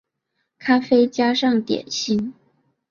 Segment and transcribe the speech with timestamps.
[0.57, 2.33] 咖啡加上点心